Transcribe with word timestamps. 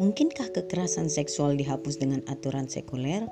Mungkinkah 0.00 0.56
kekerasan 0.56 1.12
seksual 1.12 1.60
dihapus 1.60 2.00
dengan 2.00 2.24
aturan 2.24 2.64
sekuler? 2.64 3.28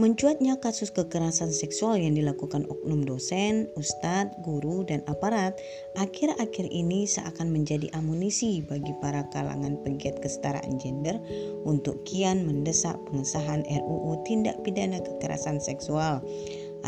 Mencuatnya 0.00 0.56
kasus 0.64 0.88
kekerasan 0.88 1.52
seksual 1.52 2.00
yang 2.00 2.16
dilakukan 2.16 2.64
oknum 2.72 3.04
dosen, 3.04 3.68
ustadz, 3.76 4.32
guru, 4.48 4.88
dan 4.88 5.04
aparat 5.04 5.60
akhir-akhir 6.00 6.72
ini 6.72 7.04
seakan 7.04 7.52
menjadi 7.52 7.92
amunisi 7.92 8.64
bagi 8.64 8.96
para 9.04 9.28
kalangan 9.28 9.76
pegiat 9.84 10.24
kesetaraan 10.24 10.80
gender 10.80 11.20
untuk 11.68 12.00
kian 12.08 12.48
mendesak 12.48 12.96
pengesahan 13.12 13.60
RUU 13.68 14.24
Tindak 14.24 14.56
Pidana 14.64 15.04
Kekerasan 15.04 15.60
Seksual 15.60 16.24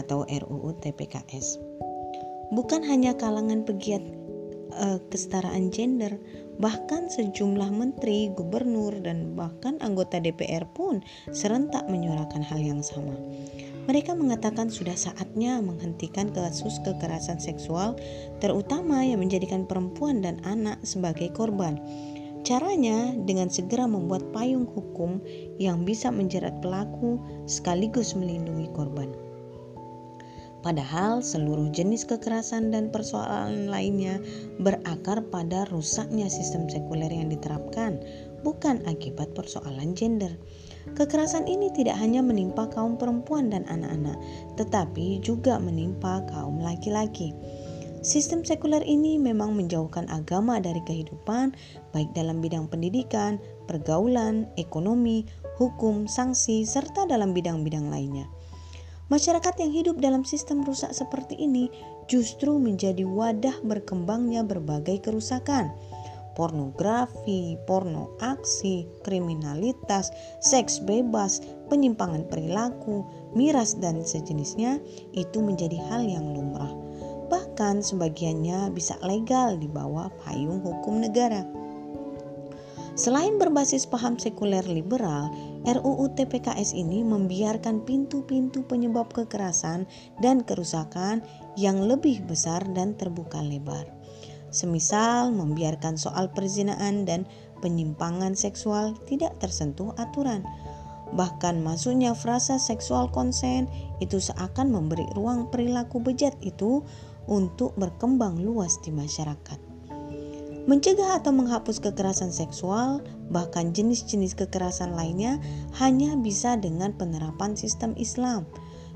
atau 0.00 0.24
RUU 0.24 0.72
TPKS. 0.80 1.60
Bukan 2.56 2.80
hanya 2.88 3.12
kalangan 3.12 3.60
pegiat 3.62 4.00
uh, 4.74 4.98
kesetaraan 5.10 5.74
gender, 5.74 6.18
Bahkan 6.60 7.08
sejumlah 7.08 7.72
menteri, 7.72 8.28
gubernur, 8.36 8.92
dan 9.00 9.32
bahkan 9.32 9.80
anggota 9.80 10.20
DPR 10.20 10.68
pun 10.76 11.00
serentak 11.32 11.88
menyuarakan 11.88 12.44
hal 12.44 12.60
yang 12.60 12.84
sama. 12.84 13.16
Mereka 13.88 14.12
mengatakan 14.12 14.68
sudah 14.68 14.92
saatnya 14.92 15.64
menghentikan 15.64 16.28
kasus 16.36 16.76
kekerasan 16.84 17.40
seksual, 17.40 17.96
terutama 18.44 19.00
yang 19.00 19.24
menjadikan 19.24 19.64
perempuan 19.64 20.20
dan 20.20 20.36
anak 20.44 20.76
sebagai 20.84 21.32
korban. 21.32 21.80
Caranya 22.44 23.16
dengan 23.24 23.48
segera 23.48 23.88
membuat 23.88 24.28
payung 24.36 24.68
hukum 24.68 25.16
yang 25.56 25.88
bisa 25.88 26.12
menjerat 26.12 26.60
pelaku 26.60 27.16
sekaligus 27.48 28.12
melindungi 28.12 28.68
korban. 28.76 29.29
Padahal 30.60 31.24
seluruh 31.24 31.72
jenis 31.72 32.04
kekerasan 32.04 32.68
dan 32.68 32.92
persoalan 32.92 33.72
lainnya 33.72 34.20
berakar 34.60 35.24
pada 35.32 35.64
rusaknya 35.72 36.28
sistem 36.28 36.68
sekuler 36.68 37.08
yang 37.08 37.32
diterapkan, 37.32 37.96
bukan 38.44 38.84
akibat 38.84 39.32
persoalan 39.32 39.96
gender. 39.96 40.36
Kekerasan 40.96 41.48
ini 41.48 41.72
tidak 41.72 41.96
hanya 41.96 42.20
menimpa 42.20 42.68
kaum 42.72 43.00
perempuan 43.00 43.48
dan 43.48 43.64
anak-anak, 43.68 44.16
tetapi 44.60 45.20
juga 45.24 45.56
menimpa 45.56 46.24
kaum 46.28 46.60
laki-laki. 46.60 47.32
Sistem 48.00 48.40
sekuler 48.40 48.80
ini 48.80 49.20
memang 49.20 49.52
menjauhkan 49.52 50.08
agama 50.08 50.56
dari 50.56 50.80
kehidupan, 50.88 51.52
baik 51.92 52.08
dalam 52.16 52.40
bidang 52.40 52.64
pendidikan, 52.64 53.36
pergaulan, 53.68 54.48
ekonomi, 54.56 55.28
hukum, 55.60 56.08
sanksi, 56.08 56.64
serta 56.64 57.04
dalam 57.04 57.36
bidang-bidang 57.36 57.92
lainnya. 57.92 58.24
Masyarakat 59.10 59.58
yang 59.58 59.74
hidup 59.74 59.96
dalam 59.98 60.22
sistem 60.22 60.62
rusak 60.62 60.94
seperti 60.94 61.34
ini 61.34 61.66
justru 62.06 62.62
menjadi 62.62 63.02
wadah 63.02 63.58
berkembangnya 63.66 64.46
berbagai 64.46 65.02
kerusakan. 65.02 65.74
Pornografi, 66.38 67.58
porno 67.66 68.14
aksi, 68.22 68.86
kriminalitas, 69.02 70.14
seks 70.38 70.78
bebas, 70.86 71.42
penyimpangan 71.66 72.22
perilaku, 72.30 73.02
miras 73.34 73.74
dan 73.82 74.06
sejenisnya 74.06 74.78
itu 75.10 75.42
menjadi 75.42 75.82
hal 75.90 76.06
yang 76.06 76.30
lumrah. 76.30 76.70
Bahkan 77.26 77.82
sebagiannya 77.82 78.70
bisa 78.70 78.94
legal 79.02 79.58
di 79.58 79.66
bawah 79.66 80.06
payung 80.22 80.62
hukum 80.62 81.02
negara. 81.02 81.42
Selain 82.94 83.42
berbasis 83.42 83.90
paham 83.90 84.14
sekuler 84.22 84.62
liberal, 84.70 85.34
RUU 85.60 86.16
TPKS 86.16 86.72
ini 86.72 87.04
membiarkan 87.04 87.84
pintu-pintu 87.84 88.64
penyebab 88.64 89.12
kekerasan 89.12 89.84
dan 90.24 90.40
kerusakan 90.40 91.20
yang 91.60 91.84
lebih 91.84 92.24
besar 92.24 92.64
dan 92.72 92.96
terbuka 92.96 93.44
lebar. 93.44 93.84
Semisal 94.50 95.30
membiarkan 95.30 96.00
soal 96.00 96.32
perzinaan 96.32 97.04
dan 97.04 97.28
penyimpangan 97.60 98.32
seksual 98.32 98.96
tidak 99.04 99.36
tersentuh 99.38 99.92
aturan. 100.00 100.42
Bahkan 101.12 101.60
masuknya 101.60 102.16
frasa 102.16 102.56
seksual 102.56 103.12
konsen 103.12 103.68
itu 104.00 104.16
seakan 104.18 104.72
memberi 104.72 105.04
ruang 105.12 105.52
perilaku 105.52 106.00
bejat 106.00 106.34
itu 106.40 106.82
untuk 107.28 107.76
berkembang 107.76 108.40
luas 108.40 108.80
di 108.82 108.90
masyarakat. 108.90 109.69
Mencegah 110.68 111.16
atau 111.16 111.32
menghapus 111.32 111.80
kekerasan 111.80 112.28
seksual, 112.28 113.00
bahkan 113.32 113.72
jenis-jenis 113.72 114.36
kekerasan 114.36 114.92
lainnya, 114.92 115.40
hanya 115.80 116.12
bisa 116.20 116.60
dengan 116.60 116.92
penerapan 116.92 117.56
sistem 117.56 117.96
Islam. 117.96 118.44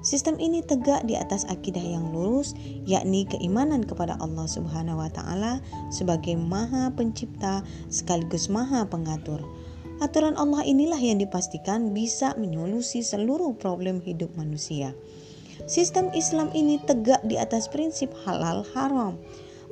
Sistem 0.05 0.37
ini 0.37 0.61
tegak 0.61 1.09
di 1.09 1.17
atas 1.17 1.49
akidah 1.49 1.81
yang 1.81 2.13
lurus, 2.13 2.53
yakni 2.85 3.25
keimanan 3.25 3.81
kepada 3.81 4.21
Allah 4.21 4.45
Subhanahu 4.45 5.01
wa 5.01 5.09
Ta'ala 5.09 5.65
sebagai 5.89 6.37
Maha 6.37 6.93
Pencipta 6.93 7.65
sekaligus 7.89 8.53
Maha 8.53 8.85
Pengatur. 8.85 9.41
Aturan 10.05 10.37
Allah 10.37 10.61
inilah 10.69 11.01
yang 11.01 11.17
dipastikan 11.17 11.97
bisa 11.97 12.37
menyolusi 12.37 13.01
seluruh 13.01 13.57
problem 13.57 14.05
hidup 14.05 14.29
manusia. 14.37 14.93
Sistem 15.65 16.13
Islam 16.13 16.53
ini 16.53 16.77
tegak 16.85 17.25
di 17.25 17.41
atas 17.41 17.73
prinsip 17.73 18.13
halal 18.29 18.61
haram 18.77 19.17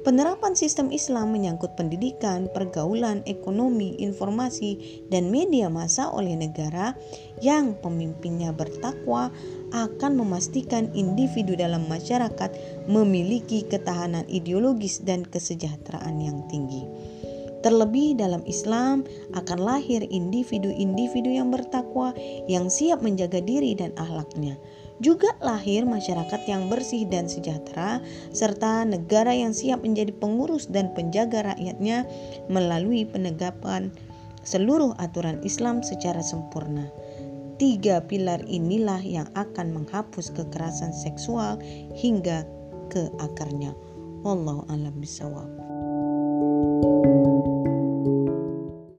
Penerapan 0.03 0.59
sistem 0.59 0.91
Islam 0.91 1.31
menyangkut 1.31 1.79
pendidikan, 1.79 2.51
pergaulan, 2.51 3.23
ekonomi, 3.23 3.95
informasi, 4.03 5.07
dan 5.07 5.31
media 5.31 5.71
massa 5.71 6.11
oleh 6.11 6.35
negara 6.35 6.99
yang 7.39 7.79
pemimpinnya 7.79 8.51
bertakwa 8.51 9.31
akan 9.71 10.19
memastikan 10.19 10.91
individu 10.91 11.55
dalam 11.55 11.87
masyarakat 11.87 12.51
memiliki 12.91 13.63
ketahanan 13.63 14.27
ideologis 14.27 15.07
dan 15.07 15.23
kesejahteraan 15.23 16.19
yang 16.19 16.43
tinggi. 16.51 16.83
Terlebih 17.63 18.19
dalam 18.19 18.43
Islam 18.43 19.07
akan 19.39 19.59
lahir 19.63 20.03
individu-individu 20.03 21.31
yang 21.31 21.55
bertakwa 21.55 22.11
yang 22.51 22.67
siap 22.67 23.07
menjaga 23.07 23.39
diri 23.39 23.79
dan 23.79 23.95
ahlaknya 23.95 24.59
juga 25.03 25.35
lahir 25.43 25.83
masyarakat 25.83 26.47
yang 26.47 26.71
bersih 26.71 27.05
dan 27.11 27.27
sejahtera, 27.27 27.99
serta 28.31 28.87
negara 28.87 29.35
yang 29.35 29.51
siap 29.51 29.83
menjadi 29.83 30.15
pengurus 30.15 30.71
dan 30.71 30.95
penjaga 30.95 31.53
rakyatnya 31.53 32.07
melalui 32.47 33.05
penegakan 33.05 33.91
seluruh 34.47 34.95
aturan 35.03 35.43
Islam 35.43 35.83
secara 35.83 36.23
sempurna. 36.23 36.87
Tiga 37.59 38.03
pilar 38.03 38.43
inilah 38.47 39.03
yang 39.03 39.29
akan 39.39 39.75
menghapus 39.75 40.35
kekerasan 40.35 40.91
seksual 40.95 41.59
hingga 41.95 42.47
ke 42.91 43.11
akarnya. 43.23 43.75
Wallahu 44.23 44.67
a'lam 44.71 44.95
bishawab. 44.99 45.62